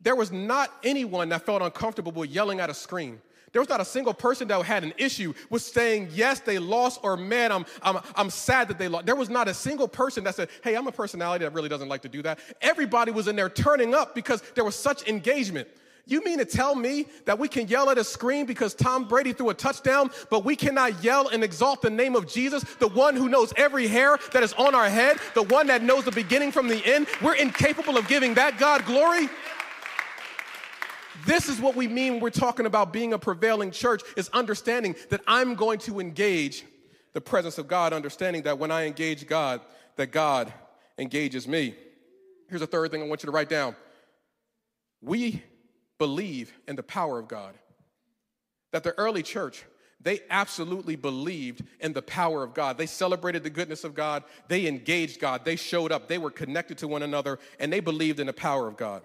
[0.00, 3.20] There was not anyone that felt uncomfortable yelling at a screen.
[3.52, 7.00] There was not a single person that had an issue with saying, yes, they lost,
[7.02, 9.06] or man, I'm, I'm, I'm sad that they lost.
[9.06, 11.88] There was not a single person that said, hey, I'm a personality that really doesn't
[11.88, 12.38] like to do that.
[12.62, 15.66] Everybody was in there turning up because there was such engagement.
[16.06, 19.32] You mean to tell me that we can yell at a screen because Tom Brady
[19.32, 23.14] threw a touchdown, but we cannot yell and exalt the name of Jesus, the one
[23.14, 26.50] who knows every hair that is on our head, the one that knows the beginning
[26.50, 27.06] from the end?
[27.22, 29.28] We're incapable of giving that God glory?
[31.26, 34.94] This is what we mean when we're talking about being a prevailing church is understanding
[35.10, 36.64] that I'm going to engage
[37.12, 39.60] the presence of God, understanding that when I engage God,
[39.96, 40.52] that God
[40.98, 41.74] engages me.
[42.48, 43.74] Here's a third thing I want you to write down.
[45.00, 45.42] We
[45.98, 47.54] believe in the power of God.
[48.72, 49.64] That the early church,
[50.00, 52.78] they absolutely believed in the power of God.
[52.78, 54.24] They celebrated the goodness of God.
[54.48, 55.44] They engaged God.
[55.44, 56.08] They showed up.
[56.08, 59.02] They were connected to one another and they believed in the power of God.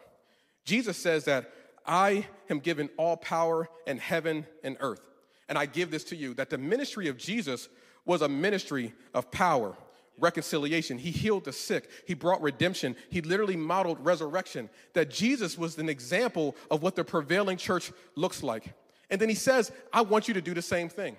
[0.63, 1.51] Jesus says that
[1.87, 5.01] I am given all power in heaven and earth.
[5.47, 7.69] And I give this to you that the ministry of Jesus
[8.05, 9.75] was a ministry of power,
[10.19, 10.97] reconciliation.
[10.97, 14.69] He healed the sick, He brought redemption, He literally modeled resurrection.
[14.93, 18.73] That Jesus was an example of what the prevailing church looks like.
[19.09, 21.17] And then He says, I want you to do the same thing.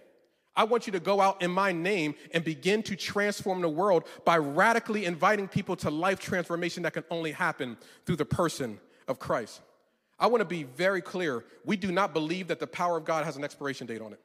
[0.57, 4.05] I want you to go out in my name and begin to transform the world
[4.25, 7.77] by radically inviting people to life transformation that can only happen
[8.07, 9.61] through the person of Christ.
[10.19, 11.45] I want to be very clear.
[11.65, 14.21] We do not believe that the power of God has an expiration date on it.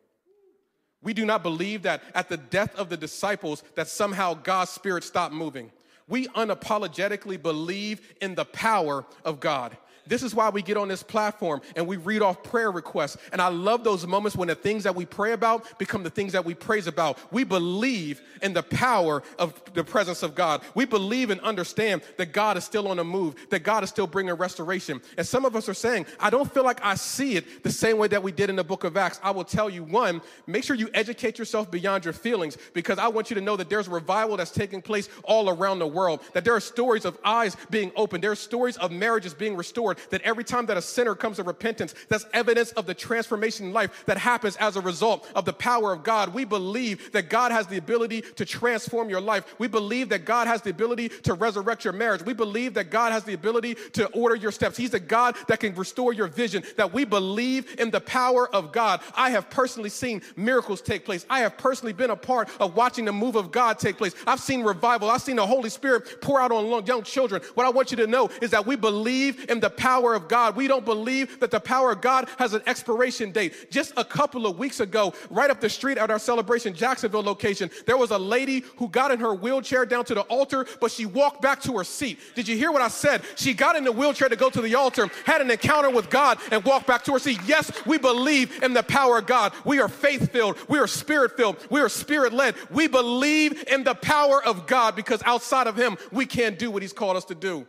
[1.03, 5.03] We do not believe that at the death of the disciples that somehow God's spirit
[5.03, 5.71] stopped moving.
[6.07, 9.77] We unapologetically believe in the power of God.
[10.07, 13.17] This is why we get on this platform and we read off prayer requests.
[13.31, 16.33] And I love those moments when the things that we pray about become the things
[16.33, 17.19] that we praise about.
[17.31, 20.61] We believe in the power of the presence of God.
[20.75, 24.07] We believe and understand that God is still on the move, that God is still
[24.07, 25.01] bringing restoration.
[25.17, 27.97] And some of us are saying, I don't feel like I see it the same
[27.97, 29.19] way that we did in the book of Acts.
[29.23, 33.07] I will tell you one, make sure you educate yourself beyond your feelings because I
[33.07, 36.43] want you to know that there's revival that's taking place all around the world, that
[36.43, 40.21] there are stories of eyes being opened, there are stories of marriages being restored that
[40.21, 44.03] every time that a sinner comes to repentance, that's evidence of the transformation in life
[44.05, 46.33] that happens as a result of the power of God.
[46.33, 49.55] We believe that God has the ability to transform your life.
[49.59, 52.23] We believe that God has the ability to resurrect your marriage.
[52.23, 54.77] We believe that God has the ability to order your steps.
[54.77, 58.71] He's the God that can restore your vision, that we believe in the power of
[58.71, 59.01] God.
[59.15, 61.25] I have personally seen miracles take place.
[61.29, 64.15] I have personally been a part of watching the move of God take place.
[64.27, 65.09] I've seen revival.
[65.09, 67.41] I've seen the Holy Spirit pour out on young children.
[67.53, 70.55] What I want you to know is that we believe in the power of God.
[70.55, 73.71] We don't believe that the power of God has an expiration date.
[73.71, 77.71] Just a couple of weeks ago, right up the street at our celebration Jacksonville location,
[77.87, 81.07] there was a lady who got in her wheelchair down to the altar, but she
[81.07, 82.19] walked back to her seat.
[82.35, 83.23] Did you hear what I said?
[83.35, 86.37] She got in the wheelchair to go to the altar, had an encounter with God,
[86.51, 87.39] and walked back to her seat.
[87.47, 89.51] Yes, we believe in the power of God.
[89.65, 90.59] We are faith filled.
[90.69, 91.57] We are spirit filled.
[91.71, 92.53] We are spirit led.
[92.69, 96.83] We believe in the power of God because outside of Him, we can't do what
[96.83, 97.65] He's called us to do.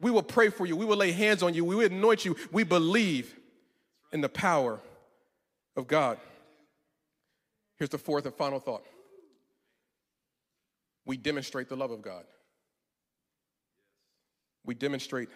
[0.00, 0.76] We will pray for you.
[0.76, 1.64] We will lay hands on you.
[1.64, 2.36] We will anoint you.
[2.52, 3.34] We believe
[4.12, 4.80] in the power
[5.76, 6.18] of God.
[7.76, 8.84] Here's the fourth and final thought
[11.04, 12.24] we demonstrate the love of God.
[14.64, 15.28] We demonstrate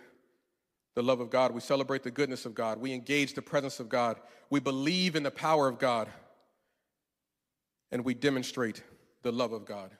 [0.97, 1.53] the love of God.
[1.53, 2.79] We celebrate the goodness of God.
[2.79, 4.17] We engage the presence of God.
[4.51, 6.09] We believe in the power of God.
[7.93, 8.83] And we demonstrate
[9.23, 9.91] the love of God.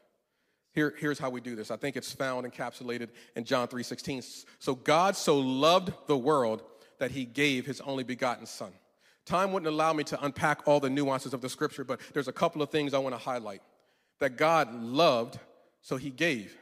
[0.73, 1.71] Here, here's how we do this.
[1.71, 4.47] I think it's found encapsulated in John 3:16.
[4.59, 6.63] So God so loved the world
[6.99, 8.73] that he gave his only begotten son.
[9.25, 12.33] Time wouldn't allow me to unpack all the nuances of the scripture, but there's a
[12.33, 13.63] couple of things I want to highlight.
[14.19, 15.39] That God loved,
[15.83, 16.57] so he gave.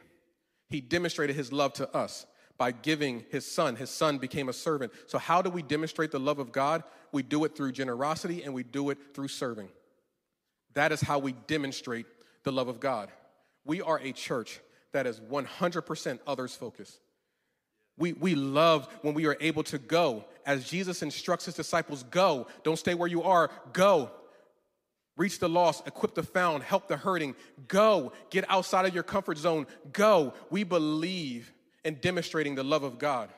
[0.69, 2.25] He demonstrated his love to us
[2.57, 3.75] by giving his son.
[3.75, 4.91] His son became a servant.
[5.07, 6.83] So, how do we demonstrate the love of God?
[7.11, 9.69] We do it through generosity and we do it through serving.
[10.73, 12.05] That is how we demonstrate
[12.43, 13.09] the love of God.
[13.65, 14.59] We are a church
[14.93, 16.99] that is 100% others focused.
[17.97, 22.47] We, we love when we are able to go, as Jesus instructs his disciples go,
[22.63, 24.11] don't stay where you are, go.
[25.17, 27.35] Reach the lost, equip the found, help the hurting.
[27.67, 28.13] Go.
[28.29, 29.67] Get outside of your comfort zone.
[29.91, 30.33] Go.
[30.49, 31.51] We believe
[31.83, 33.29] in demonstrating the love of God,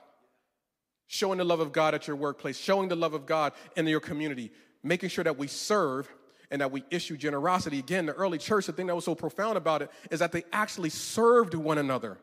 [1.07, 3.99] showing the love of God at your workplace, showing the love of God in your
[3.99, 4.51] community,
[4.83, 6.07] making sure that we serve
[6.51, 7.79] and that we issue generosity.
[7.79, 10.43] Again, the early church, the thing that was so profound about it is that they
[10.51, 12.17] actually served one another.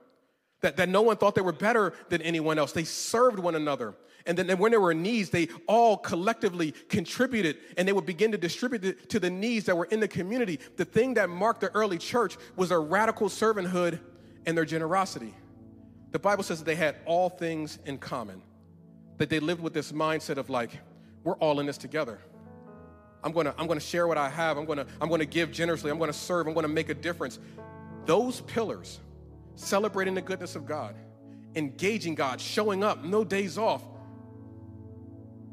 [0.60, 2.72] That, that no one thought they were better than anyone else.
[2.72, 3.94] They served one another.
[4.26, 8.38] And then when there were needs, they all collectively contributed and they would begin to
[8.38, 10.58] distribute it to the needs that were in the community.
[10.76, 14.00] The thing that marked the early church was their radical servanthood
[14.44, 15.34] and their generosity.
[16.10, 18.42] The Bible says that they had all things in common,
[19.16, 20.78] that they lived with this mindset of like,
[21.22, 22.18] we're all in this together.
[23.22, 24.58] I'm gonna, I'm gonna share what I have.
[24.58, 25.90] I'm gonna, I'm gonna give generously.
[25.90, 26.46] I'm gonna serve.
[26.46, 27.38] I'm gonna make a difference.
[28.06, 29.00] Those pillars,
[29.56, 30.94] celebrating the goodness of God,
[31.54, 33.82] engaging God, showing up, no days off,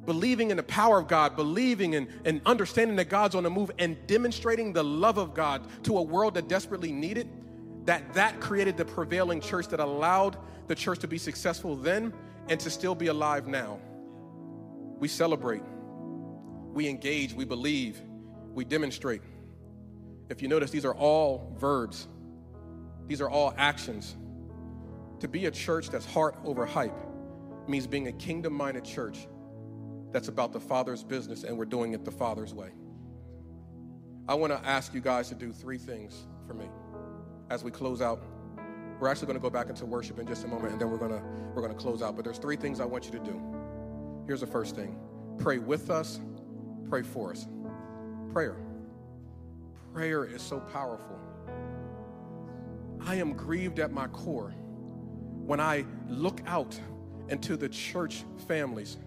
[0.05, 3.71] believing in the power of God, believing in and understanding that God's on the move,
[3.79, 7.27] and demonstrating the love of God to a world that desperately needed,
[7.85, 12.13] that that created the prevailing church that allowed the church to be successful then
[12.47, 13.79] and to still be alive now.
[14.99, 15.61] We celebrate
[16.75, 17.99] we engage, we believe,
[18.53, 19.21] we demonstrate.
[20.29, 22.07] If you notice, these are all verbs,
[23.07, 24.15] these are all actions.
[25.21, 26.97] To be a church that's heart over hype
[27.67, 29.27] means being a kingdom minded church
[30.11, 32.71] that's about the Father's business and we're doing it the Father's way.
[34.27, 36.65] I want to ask you guys to do three things for me
[37.49, 38.21] as we close out.
[38.99, 40.97] We're actually going to go back into worship in just a moment and then we're
[40.97, 41.23] going to
[41.53, 43.41] we're going to close out, but there's three things I want you to do.
[44.27, 44.97] Here's the first thing.
[45.37, 46.19] Pray with us
[46.89, 47.47] pray for us.
[48.33, 48.57] Prayer.
[49.93, 51.19] Prayer is so powerful.
[53.05, 54.53] I am grieved at my core
[55.45, 56.79] when I look out
[57.29, 58.97] into the church families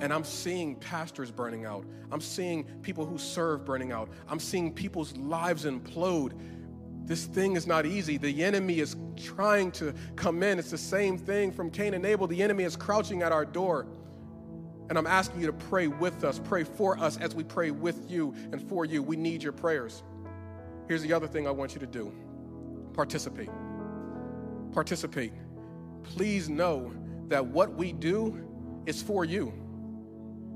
[0.00, 1.84] and I'm seeing pastors burning out.
[2.10, 4.08] I'm seeing people who serve burning out.
[4.28, 6.32] I'm seeing people's lives implode.
[7.04, 8.16] This thing is not easy.
[8.16, 10.58] The enemy is trying to come in.
[10.58, 12.26] It's the same thing from Cain and Abel.
[12.26, 13.86] The enemy is crouching at our door.
[14.88, 18.10] And I'm asking you to pray with us, pray for us as we pray with
[18.10, 19.02] you and for you.
[19.02, 20.02] We need your prayers.
[20.86, 22.12] Here's the other thing I want you to do
[22.94, 23.50] participate.
[24.72, 25.32] Participate.
[26.02, 26.92] Please know
[27.28, 28.44] that what we do
[28.86, 29.52] is for you.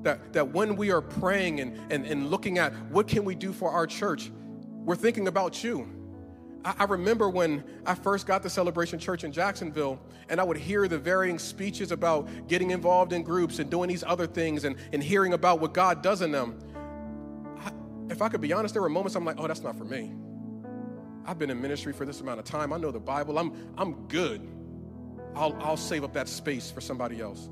[0.03, 3.53] That, that when we are praying and, and, and looking at what can we do
[3.53, 4.33] for our church,
[4.73, 5.89] we're thinking about you.
[6.65, 9.99] I, remember when I first got to Celebration Church in Jacksonville,
[10.29, 14.05] and I would hear the varying speeches about getting involved in groups and doing these
[14.05, 16.59] other things and, and hearing about what God does in them.
[17.59, 17.73] I,
[18.13, 20.13] if I could be honest, there were moments I'm like, oh, that's not for me.
[21.25, 22.73] I've been in ministry for this amount of time.
[22.73, 23.39] I know the Bible.
[23.39, 24.49] I'm, I'm good.
[25.35, 27.49] I'll, I'll save up that space for somebody else.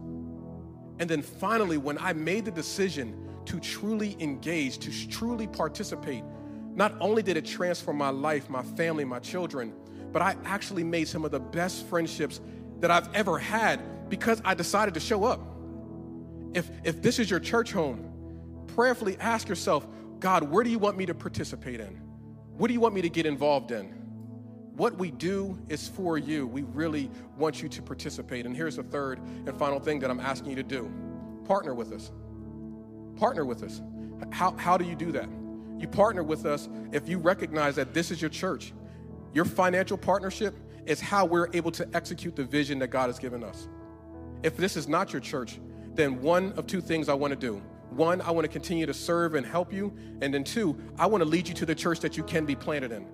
[0.99, 6.23] And then finally, when I made the decision to truly engage, to truly participate,
[6.75, 9.73] not only did it transform my life, my family, my children,
[10.13, 12.41] but I actually made some of the best friendships
[12.81, 15.41] that I've ever had because I decided to show up.
[16.55, 19.87] If, if this is your church home, prayerfully ask yourself,
[20.19, 22.01] God, where do you want me to participate in?
[22.57, 23.87] What do you want me to get involved in?
[24.77, 26.47] What we do is for you.
[26.47, 28.47] We really want you to participate.
[28.47, 30.91] And here's the third and final thing that I'm asking you to do
[31.45, 32.11] partner with us.
[33.17, 33.83] Partner with us.
[34.31, 35.29] How, how do you do that?
[35.81, 38.73] You partner with us if you recognize that this is your church.
[39.33, 40.55] Your financial partnership
[40.85, 43.67] is how we're able to execute the vision that God has given us.
[44.43, 45.59] If this is not your church,
[45.95, 48.95] then one of two things I want to do one, I want to continue to
[48.95, 49.93] serve and help you.
[50.21, 52.55] And then two, I want to lead you to the church that you can be
[52.55, 53.07] planted in.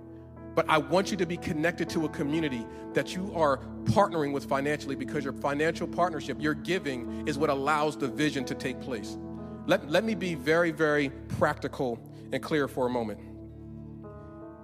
[0.55, 4.45] But I want you to be connected to a community that you are partnering with
[4.45, 9.19] financially because your financial partnership, your giving, is what allows the vision to take place.
[9.67, 11.97] Let, let me be very, very practical
[12.33, 13.19] and clear for a moment.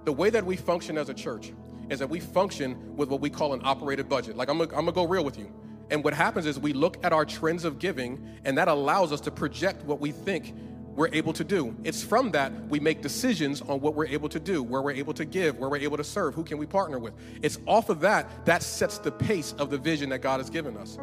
[0.05, 1.53] The way that we function as a church
[1.89, 4.35] is that we function with what we call an operated budget.
[4.35, 5.51] Like, I'm gonna go real with you.
[5.89, 9.21] And what happens is we look at our trends of giving, and that allows us
[9.21, 10.55] to project what we think
[10.95, 11.75] we're able to do.
[11.83, 15.13] It's from that we make decisions on what we're able to do, where we're able
[15.15, 17.13] to give, where we're able to serve, who can we partner with.
[17.41, 20.77] It's off of that that sets the pace of the vision that God has given
[20.77, 20.97] us.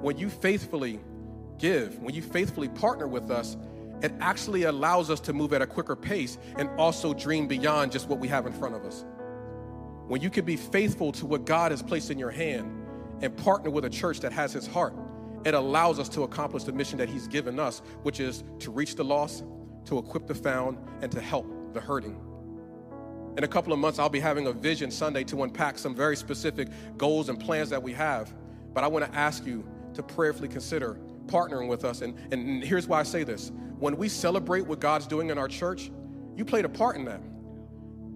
[0.00, 1.00] When you faithfully
[1.58, 3.56] give, when you faithfully partner with us,
[4.02, 8.08] it actually allows us to move at a quicker pace and also dream beyond just
[8.08, 9.04] what we have in front of us.
[10.08, 12.80] When you can be faithful to what God has placed in your hand,
[13.22, 14.94] and partner with a church that has his heart,
[15.44, 18.94] it allows us to accomplish the mission that he's given us, which is to reach
[18.94, 19.44] the lost,
[19.86, 22.18] to equip the found, and to help the hurting.
[23.36, 26.16] In a couple of months, I'll be having a vision Sunday to unpack some very
[26.16, 28.34] specific goals and plans that we have.
[28.74, 30.98] But I want to ask you to prayerfully consider
[31.30, 32.02] partnering with us.
[32.02, 35.48] And, and here's why I say this when we celebrate what God's doing in our
[35.48, 35.90] church,
[36.36, 37.22] you played a part in that.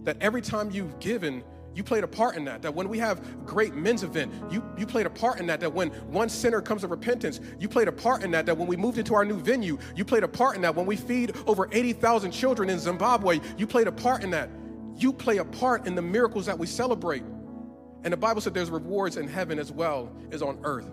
[0.05, 1.43] That every time you've given,
[1.75, 2.63] you played a part in that.
[2.63, 5.61] That when we have great men's event, you, you played a part in that.
[5.61, 8.47] That when one sinner comes to repentance, you played a part in that.
[8.47, 10.75] That when we moved into our new venue, you played a part in that.
[10.75, 14.51] When we feed over 80,000 children in Zimbabwe, you played a part in that.
[14.97, 17.25] You play a part in the miracles that we celebrate.
[18.05, 20.91] And the Bible said there's rewards in heaven as well as on earth.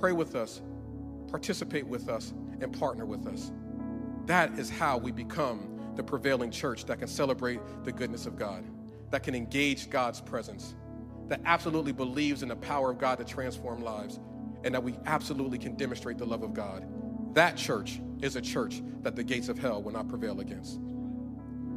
[0.00, 0.60] Pray with us,
[1.32, 3.50] participate with us, and partner with us.
[4.26, 8.64] That is how we become the prevailing church that can celebrate the goodness of God
[9.12, 10.74] that can engage God's presence,
[11.28, 14.18] that absolutely believes in the power of God to transform lives,
[14.64, 16.84] and that we absolutely can demonstrate the love of God.
[17.34, 20.80] That church is a church that the gates of hell will not prevail against.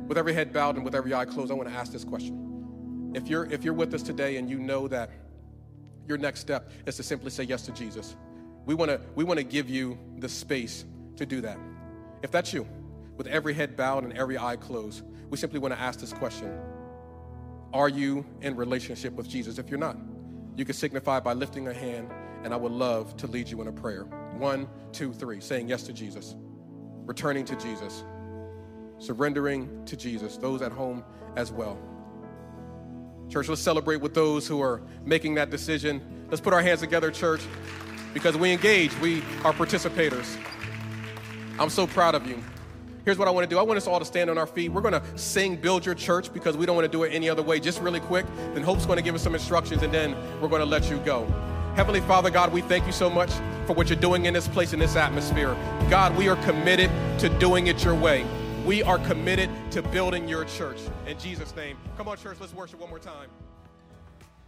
[0.07, 3.11] With every head bowed and with every eye closed, I want to ask this question.
[3.13, 5.09] If you're, if you're with us today and you know that
[6.07, 8.15] your next step is to simply say yes to Jesus,
[8.65, 10.85] we want to we want to give you the space
[11.17, 11.57] to do that.
[12.23, 12.67] If that's you,
[13.17, 16.59] with every head bowed and every eye closed, we simply want to ask this question
[17.73, 19.57] are you in relationship with Jesus?
[19.57, 19.97] If you're not,
[20.55, 22.09] you can signify by lifting a hand,
[22.43, 24.03] and I would love to lead you in a prayer.
[24.37, 26.35] One, two, three, saying yes to Jesus,
[27.05, 28.05] returning to Jesus,
[28.97, 31.03] surrendering to Jesus, those at home
[31.35, 31.77] as well.
[33.29, 36.27] Church, let's celebrate with those who are making that decision.
[36.29, 37.41] Let's put our hands together, church,
[38.15, 40.37] because we engage, we are participators.
[41.59, 42.41] I'm so proud of you.
[43.03, 43.59] Here's what I want to do.
[43.59, 44.69] I want us all to stand on our feet.
[44.69, 47.29] We're going to sing Build Your Church because we don't want to do it any
[47.29, 47.59] other way.
[47.59, 48.25] Just really quick.
[48.53, 50.97] Then Hope's going to give us some instructions and then we're going to let you
[50.99, 51.27] go.
[51.75, 53.31] Heavenly Father, God, we thank you so much
[53.67, 55.53] for what you're doing in this place, in this atmosphere.
[55.89, 56.89] God, we are committed
[57.19, 58.25] to doing it your way.
[58.65, 60.79] We are committed to building your church.
[61.05, 61.77] In Jesus' name.
[61.97, 63.27] Come on, church, let's worship one more time.